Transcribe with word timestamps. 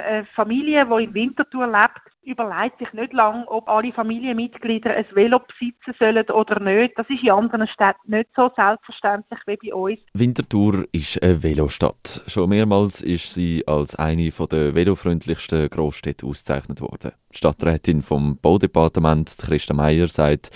Eine 0.00 0.24
Familie, 0.26 0.86
die 0.86 1.04
in 1.04 1.14
Winterthur 1.14 1.66
lebt, 1.66 2.00
überlegt 2.22 2.78
sich 2.78 2.92
nicht 2.92 3.12
lange, 3.12 3.46
ob 3.48 3.68
alle 3.68 3.92
Familienmitglieder 3.92 4.94
ein 4.94 5.06
Velo 5.12 5.40
besitzen 5.40 5.94
sollen 5.98 6.28
oder 6.30 6.60
nicht. 6.60 6.98
Das 6.98 7.08
ist 7.08 7.22
in 7.22 7.30
anderen 7.30 7.66
Städten 7.66 8.10
nicht 8.10 8.28
so 8.36 8.50
selbstverständlich 8.54 9.40
wie 9.46 9.56
bei 9.56 9.74
uns. 9.74 10.00
Winterthur 10.12 10.86
ist 10.92 11.22
eine 11.22 11.42
Velostadt. 11.42 12.22
Schon 12.26 12.50
mehrmals 12.50 13.02
ist 13.02 13.34
sie 13.34 13.66
als 13.66 13.94
eine 13.94 14.30
der 14.30 14.74
velofreundlichsten 14.74 15.68
Großstädte 15.70 16.26
ausgezeichnet 16.26 16.80
worden. 16.80 17.12
Die 17.32 17.38
Stadträtin 17.38 18.02
vom 18.02 18.36
Baudepartement, 18.38 19.34
Christa 19.38 19.74
Meier, 19.74 20.08
sagt, 20.08 20.50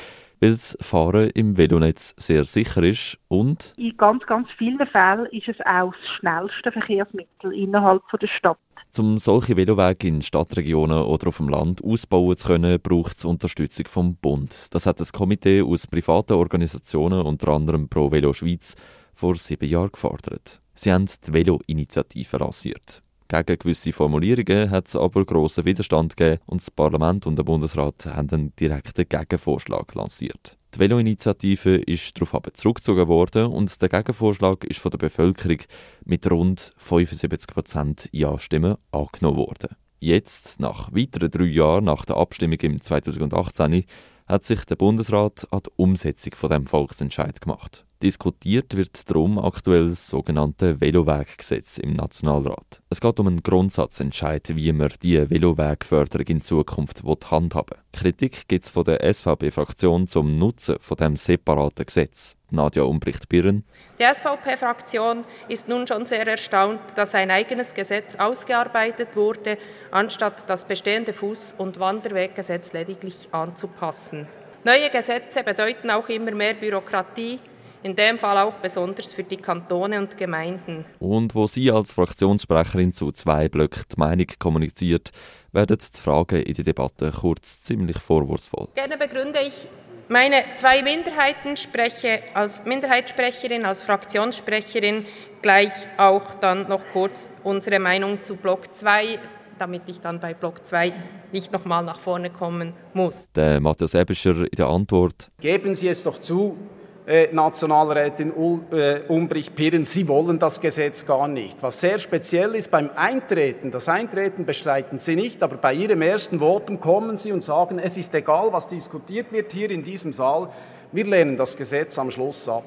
weil 0.44 0.52
das 0.52 0.76
Fahren 0.82 1.30
im 1.30 1.56
Velonetz 1.56 2.14
sehr 2.18 2.44
sicher 2.44 2.82
ist 2.82 3.18
und 3.28 3.72
in 3.78 3.96
ganz, 3.96 4.26
ganz 4.26 4.50
vielen 4.52 4.86
Fällen 4.86 5.24
ist 5.26 5.48
es 5.48 5.58
auch 5.60 5.94
das 5.94 6.08
schnellste 6.18 6.70
Verkehrsmittel 6.70 7.52
innerhalb 7.54 8.02
der 8.20 8.26
Stadt. 8.26 8.58
Um 8.98 9.16
solche 9.16 9.56
Velowege 9.56 10.06
in 10.06 10.20
Stadtregionen 10.20 11.02
oder 11.02 11.28
auf 11.28 11.38
dem 11.38 11.48
Land 11.48 11.82
ausbauen 11.82 12.36
zu 12.36 12.48
können, 12.48 12.78
braucht 12.78 13.16
es 13.16 13.24
Unterstützung 13.24 13.88
vom 13.88 14.16
Bund. 14.16 14.72
Das 14.72 14.84
hat 14.84 15.00
das 15.00 15.14
Komitee 15.14 15.62
aus 15.62 15.86
privaten 15.86 16.34
Organisationen, 16.34 17.22
unter 17.22 17.48
anderem 17.48 17.88
Pro 17.88 18.12
Velo 18.12 18.34
Schweiz, 18.34 18.74
vor 19.14 19.36
sieben 19.36 19.68
Jahren 19.68 19.92
gefordert. 19.92 20.60
Sie 20.74 20.92
haben 20.92 21.06
die 21.06 21.32
Velo-Initiative 21.32 22.36
lanciert. 22.36 23.03
Gegen 23.28 23.58
gewisse 23.58 23.92
Formulierungen 23.92 24.70
hat 24.70 24.86
es 24.86 24.96
aber 24.96 25.24
grossen 25.24 25.64
Widerstand 25.64 26.16
gegeben 26.16 26.42
und 26.46 26.60
das 26.60 26.70
Parlament 26.70 27.26
und 27.26 27.36
der 27.36 27.42
Bundesrat 27.42 28.04
haben 28.06 28.30
einen 28.30 28.56
direkten 28.56 29.08
Gegenvorschlag 29.08 29.94
lanciert. 29.94 30.58
Die 30.74 30.80
Velo-Initiative 30.80 31.76
ist 31.76 32.20
daraufhin 32.20 32.52
zurückgezogen 32.54 33.08
worden 33.08 33.46
und 33.46 33.80
der 33.80 33.88
Gegenvorschlag 33.88 34.64
ist 34.64 34.80
von 34.80 34.90
der 34.90 34.98
Bevölkerung 34.98 35.58
mit 36.04 36.30
rund 36.30 36.72
75% 36.86 38.08
Ja-Stimmen 38.12 38.76
angenommen 38.90 39.38
worden. 39.38 39.76
Jetzt, 40.00 40.60
nach 40.60 40.92
weiteren 40.92 41.30
drei 41.30 41.44
Jahren 41.44 41.84
nach 41.84 42.04
der 42.04 42.16
Abstimmung 42.18 42.58
im 42.60 42.80
2018, 42.80 43.84
hat 44.26 44.44
sich 44.44 44.64
der 44.64 44.76
Bundesrat 44.76 45.46
an 45.50 45.60
die 45.64 45.70
Umsetzung 45.76 46.34
von 46.34 46.50
dem 46.50 46.66
Volksentscheid 46.66 47.40
gemacht. 47.40 47.83
Diskutiert 48.02 48.76
wird 48.76 49.08
darum 49.08 49.38
aktuell 49.38 49.88
das 49.88 50.08
sogenannte 50.08 50.80
Veloweggesetz 50.80 51.78
im 51.78 51.94
Nationalrat. 51.94 52.82
Es 52.90 53.00
geht 53.00 53.18
um 53.18 53.28
einen 53.28 53.42
Grundsatzentscheid, 53.42 54.54
wie 54.56 54.72
man 54.72 54.92
die 55.02 55.30
Velowegförderung 55.30 56.26
in 56.26 56.40
Zukunft 56.42 57.02
handhaben 57.30 57.70
will. 57.70 57.84
Kritik 57.92 58.48
gibt 58.48 58.64
es 58.64 58.70
von 58.70 58.84
der 58.84 59.00
SVP-Fraktion 59.00 60.08
zum 60.08 60.38
Nutzen 60.38 60.76
von 60.80 60.96
dem 60.96 61.16
separaten 61.16 61.86
Gesetz. 61.86 62.36
Nadja 62.50 62.82
Umbricht-Birren. 62.84 63.64
Die 63.98 64.04
SVP-Fraktion 64.04 65.24
ist 65.48 65.68
nun 65.68 65.86
schon 65.86 66.06
sehr 66.06 66.26
erstaunt, 66.26 66.80
dass 66.96 67.14
ein 67.14 67.30
eigenes 67.30 67.74
Gesetz 67.74 68.16
ausgearbeitet 68.16 69.08
wurde, 69.14 69.58
anstatt 69.90 70.48
das 70.48 70.64
bestehende 70.64 71.12
Fuß- 71.12 71.56
und 71.56 71.80
Wanderweggesetz 71.80 72.72
lediglich 72.72 73.28
anzupassen. 73.32 74.26
Neue 74.64 74.90
Gesetze 74.90 75.42
bedeuten 75.42 75.90
auch 75.90 76.08
immer 76.08 76.30
mehr 76.30 76.54
Bürokratie, 76.54 77.38
in 77.84 77.94
dem 77.94 78.18
Fall 78.18 78.38
auch 78.38 78.54
besonders 78.54 79.12
für 79.12 79.22
die 79.22 79.36
Kantone 79.36 79.98
und 79.98 80.16
Gemeinden. 80.16 80.86
Und 80.98 81.34
wo 81.34 81.46
sie 81.46 81.70
als 81.70 81.92
Fraktionssprecherin 81.92 82.94
zu 82.94 83.12
zwei 83.12 83.48
Blöcken 83.48 83.84
die 83.92 84.00
Meinung 84.00 84.26
kommuniziert, 84.38 85.10
werden 85.52 85.76
die 85.78 86.00
Fragen 86.00 86.42
in 86.42 86.54
der 86.54 86.64
Debatte 86.64 87.12
kurz 87.12 87.60
ziemlich 87.60 87.98
vorwurfsvoll. 87.98 88.68
Gerne 88.74 88.96
begründe 88.96 89.40
ich 89.46 89.68
meine 90.08 90.44
zwei 90.54 90.82
Minderheiten, 90.82 91.58
spreche 91.58 92.22
als 92.32 92.64
Minderheitssprecherin, 92.64 93.66
als 93.66 93.82
Fraktionssprecherin 93.82 95.04
gleich 95.42 95.72
auch 95.98 96.34
dann 96.36 96.68
noch 96.68 96.82
kurz 96.92 97.30
unsere 97.42 97.78
Meinung 97.80 98.24
zu 98.24 98.36
Block 98.36 98.74
2 98.74 99.18
damit 99.58 99.88
ich 99.88 100.00
dann 100.00 100.20
bei 100.20 100.34
Block 100.34 100.64
2 100.64 100.92
nicht 101.32 101.52
nochmal 101.52 101.84
nach 101.84 102.00
vorne 102.00 102.30
kommen 102.30 102.72
muss. 102.92 103.28
Der 103.34 103.60
Matthias 103.60 103.94
Ebischer 103.94 104.36
in 104.36 104.56
der 104.56 104.66
Antwort. 104.66 105.30
Geben 105.40 105.74
Sie 105.74 105.88
es 105.88 106.02
doch 106.02 106.20
zu, 106.20 106.56
Nationalrätin 107.06 108.32
äh, 108.72 109.00
Umbrich-Pirren, 109.08 109.84
Sie 109.84 110.08
wollen 110.08 110.38
das 110.38 110.58
Gesetz 110.58 111.04
gar 111.04 111.28
nicht. 111.28 111.62
Was 111.62 111.80
sehr 111.80 111.98
speziell 111.98 112.54
ist 112.54 112.70
beim 112.70 112.88
Eintreten, 112.96 113.70
das 113.70 113.90
Eintreten 113.90 114.46
bestreiten 114.46 114.98
Sie 114.98 115.14
nicht, 115.14 115.42
aber 115.42 115.56
bei 115.56 115.74
Ihrem 115.74 116.00
ersten 116.00 116.38
Votum 116.38 116.80
kommen 116.80 117.18
Sie 117.18 117.32
und 117.32 117.44
sagen, 117.44 117.78
es 117.78 117.98
ist 117.98 118.14
egal, 118.14 118.52
was 118.52 118.68
diskutiert 118.68 119.32
wird 119.32 119.52
hier 119.52 119.70
in 119.70 119.84
diesem 119.84 120.14
Saal, 120.14 120.48
wir 120.92 121.04
lehnen 121.04 121.36
das 121.36 121.56
Gesetz 121.56 121.98
am 121.98 122.10
Schluss 122.10 122.48
ab. 122.48 122.64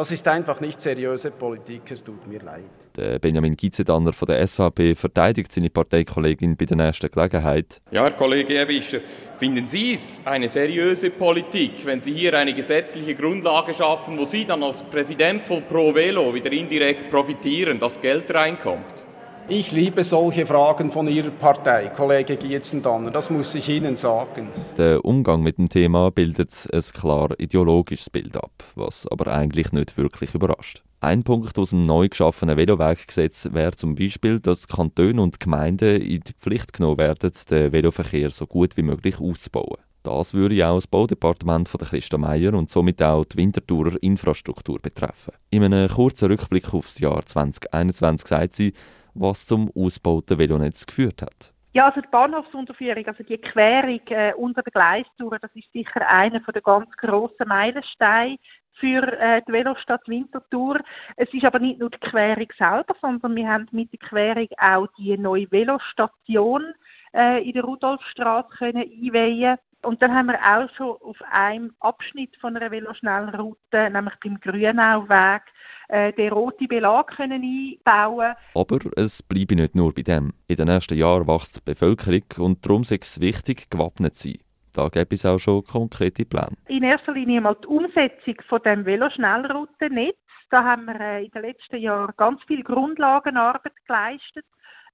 Das 0.00 0.10
ist 0.10 0.26
einfach 0.28 0.62
nicht 0.62 0.80
seriöse 0.80 1.30
Politik, 1.30 1.82
es 1.90 2.02
tut 2.02 2.26
mir 2.26 2.40
leid. 2.40 2.64
Der 2.96 3.18
Benjamin 3.18 3.54
Gitzedanner 3.54 4.14
von 4.14 4.24
der 4.28 4.46
SVP 4.46 4.94
verteidigt 4.94 5.52
seine 5.52 5.68
Parteikollegin 5.68 6.56
bei 6.56 6.64
der 6.64 6.78
nächsten 6.78 7.10
Gelegenheit. 7.10 7.82
Ja, 7.90 8.04
Herr 8.04 8.12
Kollege 8.12 8.58
Ewischer, 8.62 9.00
finden 9.38 9.68
Sie 9.68 9.92
es 9.92 10.22
eine 10.24 10.48
seriöse 10.48 11.10
Politik, 11.10 11.84
wenn 11.84 12.00
Sie 12.00 12.14
hier 12.14 12.32
eine 12.38 12.54
gesetzliche 12.54 13.14
Grundlage 13.14 13.74
schaffen, 13.74 14.16
wo 14.16 14.24
Sie 14.24 14.46
dann 14.46 14.62
als 14.62 14.82
Präsident 14.84 15.46
von 15.46 15.64
Pro 15.64 15.94
Velo 15.94 16.32
wieder 16.32 16.50
indirekt 16.50 17.10
profitieren, 17.10 17.78
dass 17.78 18.00
Geld 18.00 18.32
reinkommt? 18.32 19.04
Ich 19.52 19.72
liebe 19.72 20.04
solche 20.04 20.46
Fragen 20.46 20.92
von 20.92 21.08
Ihrer 21.08 21.30
Partei, 21.30 21.88
Kollege 21.88 22.36
Gietzendanner, 22.36 23.10
das 23.10 23.30
muss 23.30 23.52
ich 23.56 23.68
Ihnen 23.68 23.96
sagen. 23.96 24.46
Der 24.78 25.04
Umgang 25.04 25.42
mit 25.42 25.58
dem 25.58 25.68
Thema 25.68 26.12
bildet 26.12 26.68
ein 26.72 26.82
klar 26.94 27.30
ideologisches 27.36 28.10
Bild 28.10 28.36
ab, 28.36 28.52
was 28.76 29.08
aber 29.08 29.26
eigentlich 29.32 29.72
nicht 29.72 29.96
wirklich 29.96 30.36
überrascht. 30.36 30.84
Ein 31.00 31.24
Punkt 31.24 31.58
aus 31.58 31.70
dem 31.70 31.84
neu 31.84 32.08
geschaffenen 32.08 32.56
Veloweggesetz 32.56 33.48
wäre 33.50 33.72
zum 33.72 33.96
Beispiel, 33.96 34.38
dass 34.38 34.68
Kantone 34.68 35.20
und 35.20 35.40
Gemeinden 35.40 36.00
in 36.00 36.20
die 36.20 36.32
Pflicht 36.38 36.72
genommen 36.72 36.98
werden, 36.98 37.32
den 37.50 37.72
Veloverkehr 37.72 38.30
so 38.30 38.46
gut 38.46 38.76
wie 38.76 38.82
möglich 38.82 39.18
auszubauen. 39.18 39.78
Das 40.04 40.32
würde 40.32 40.64
auch 40.66 40.76
das 40.76 40.86
Baudepartement 40.86 41.68
von 41.68 41.80
Christa 41.80 42.18
Meier 42.18 42.54
und 42.54 42.70
somit 42.70 43.02
auch 43.02 43.24
die 43.24 43.38
Winterthurer 43.38 44.00
Infrastruktur 44.00 44.78
betreffen. 44.80 45.34
In 45.50 45.64
einem 45.64 45.88
kurzen 45.88 46.28
Rückblick 46.28 46.72
aufs 46.72 47.00
Jahr 47.00 47.26
2021 47.26 48.28
sagt 48.28 48.54
sie, 48.54 48.72
was 49.14 49.46
zum 49.46 49.70
ausgebauten 49.74 50.38
Velonetz 50.38 50.86
geführt 50.86 51.22
hat. 51.22 51.52
Ja, 51.72 51.86
also 51.86 52.00
die 52.00 52.08
Bahnhofsunterführung, 52.08 53.06
also 53.06 53.22
die 53.22 53.38
Querung 53.38 54.00
äh, 54.08 54.32
unter 54.34 54.62
der 54.62 54.72
Gleistour, 54.72 55.38
das 55.38 55.54
ist 55.54 55.72
sicher 55.72 56.08
einer 56.08 56.40
der 56.40 56.62
ganz 56.62 56.90
grossen 56.96 57.46
Meilensteine 57.46 58.38
für 58.72 59.02
äh, 59.20 59.40
die 59.46 59.52
Velostadt 59.52 60.08
Winterthur. 60.08 60.80
Es 61.16 61.32
ist 61.32 61.44
aber 61.44 61.60
nicht 61.60 61.78
nur 61.78 61.90
die 61.90 61.98
Querung 61.98 62.48
selber, 62.58 62.96
sondern 63.00 63.36
wir 63.36 63.48
haben 63.48 63.68
mit 63.70 63.92
der 63.92 64.00
Querung 64.00 64.48
auch 64.58 64.88
die 64.98 65.16
neue 65.16 65.50
Velostation 65.52 66.74
äh, 67.14 67.46
in 67.46 67.52
der 67.52 67.62
Rudolfstraße 67.62 68.48
können 68.58 68.82
einweihen 68.82 69.58
und 69.82 70.02
dann 70.02 70.14
haben 70.14 70.28
wir 70.28 70.38
auch 70.38 70.68
schon 70.74 70.96
auf 71.00 71.16
einem 71.30 71.72
Abschnitt 71.80 72.36
von 72.36 72.56
einer 72.56 72.70
Veloschnellroute, 72.70 73.90
nämlich 73.90 74.14
beim 74.22 74.38
Grünauweg, 74.40 75.42
äh, 75.88 76.12
den 76.12 76.32
roten 76.32 76.68
Belag 76.68 77.16
können 77.16 77.42
einbauen 77.42 78.34
Aber 78.54 78.78
es 78.96 79.22
bleibe 79.22 79.56
nicht 79.56 79.74
nur 79.74 79.94
bei 79.94 80.02
dem. 80.02 80.34
In 80.48 80.56
den 80.56 80.68
nächsten 80.68 80.98
Jahren 80.98 81.26
wächst 81.26 81.56
die 81.56 81.60
Bevölkerung 81.64 82.24
und 82.38 82.64
darum 82.64 82.82
ist 82.82 82.92
es 82.92 83.20
wichtig, 83.20 83.70
gewappnet 83.70 84.16
zu 84.16 84.28
sein. 84.28 84.38
Da 84.72 84.88
gibt 84.88 85.12
es 85.12 85.26
auch 85.26 85.38
schon 85.38 85.64
konkrete 85.64 86.24
Pläne. 86.24 86.56
In 86.68 86.84
erster 86.84 87.12
Linie 87.12 87.40
mal 87.40 87.56
die 87.60 87.66
Umsetzung 87.66 88.36
von 88.46 88.62
dem 88.62 88.84
Veloschnellroutennetz. 88.84 90.16
Da 90.50 90.64
haben 90.64 90.86
wir 90.86 91.00
äh, 91.00 91.24
in 91.24 91.30
den 91.30 91.42
letzten 91.42 91.78
Jahren 91.78 92.12
ganz 92.16 92.42
viel 92.44 92.62
Grundlagenarbeit 92.62 93.72
geleistet. 93.86 94.44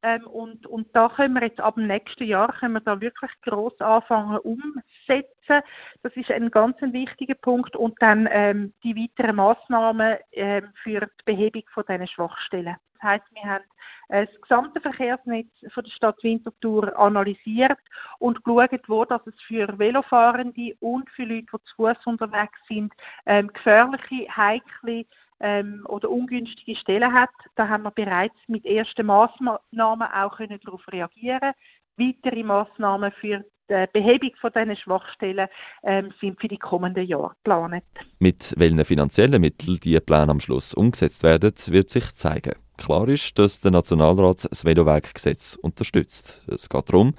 Ähm, 0.06 0.24
und, 0.28 0.66
und 0.68 0.94
da 0.94 1.08
können 1.08 1.34
wir 1.34 1.42
jetzt 1.42 1.60
ab 1.60 1.74
dem 1.74 1.88
nächsten 1.88 2.24
Jahr 2.24 2.52
können 2.52 2.74
wir 2.74 2.80
da 2.80 3.00
wirklich 3.00 3.30
gross 3.42 3.78
anfangen 3.80 4.38
umsetzen. 4.38 5.64
Das 6.02 6.14
ist 6.14 6.30
ein 6.30 6.50
ganz 6.52 6.76
wichtiger 6.80 7.34
Punkt. 7.34 7.74
Und 7.74 8.00
dann 8.00 8.28
ähm, 8.30 8.72
die 8.84 8.94
weiteren 8.94 9.36
Massnahmen 9.36 10.16
ähm, 10.30 10.68
für 10.84 11.00
die 11.00 11.24
Behebung 11.24 11.64
von 11.72 11.84
diesen 11.88 12.06
Schwachstellen. 12.06 12.76
Das 12.94 13.02
heißt, 13.02 13.24
wir 13.32 13.50
haben 13.50 13.64
äh, 14.08 14.26
das 14.26 14.40
gesamte 14.40 14.80
Verkehrsnetz 14.80 15.48
von 15.70 15.82
der 15.82 15.90
Stadt 15.90 16.22
Winterthur 16.22 16.96
analysiert 16.96 17.78
und 18.20 18.44
geschaut, 18.44 18.88
wo 18.88 19.04
das 19.04 19.26
es 19.26 19.34
für 19.42 19.76
Velofahrende 19.76 20.76
und 20.80 21.10
für 21.10 21.24
Leute, 21.24 21.46
die 21.52 21.64
zu 21.64 21.74
Fuß 21.76 22.06
unterwegs 22.06 22.58
sind, 22.68 22.94
ähm, 23.26 23.48
gefährliche, 23.48 24.28
heikle 24.36 25.04
ähm, 25.40 25.84
oder 25.88 26.10
ungünstige 26.10 26.76
Stellen 26.76 27.12
hat. 27.12 27.30
Da 27.54 27.68
haben 27.68 27.84
wir 27.84 27.90
bereits 27.90 28.36
mit 28.48 28.64
ersten 28.64 29.06
Maßnahmen 29.06 30.08
auch 30.12 30.36
können 30.36 30.60
darauf 30.64 30.86
reagieren. 30.92 31.52
Weitere 31.96 32.42
Maßnahmen 32.42 33.12
für 33.12 33.44
die 33.68 33.86
Behebung 33.92 34.30
von 34.40 34.50
diesen 34.54 34.76
Schwachstellen 34.76 35.48
ähm, 35.82 36.12
sind 36.20 36.40
für 36.40 36.48
die 36.48 36.58
kommenden 36.58 37.06
Jahre 37.06 37.30
geplant. 37.42 37.84
Mit 38.18 38.54
welchen 38.56 38.84
finanziellen 38.84 39.40
Mitteln 39.40 39.78
die 39.82 39.98
Pläne 40.00 40.30
am 40.30 40.40
Schluss 40.40 40.72
umgesetzt 40.74 41.22
werden, 41.22 41.52
wird 41.66 41.90
sich 41.90 42.14
zeigen. 42.14 42.54
Klar 42.76 43.08
ist, 43.08 43.38
dass 43.38 43.60
der 43.60 43.72
Nationalrat 43.72 44.46
das 44.50 44.64
Veloweggesetz 44.64 45.56
unterstützt. 45.60 46.46
Es 46.48 46.68
geht 46.68 46.88
darum, 46.88 47.14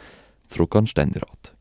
zurück 0.48 0.76
an 0.76 0.84
den 0.84 0.88
Ständerat. 0.88 1.57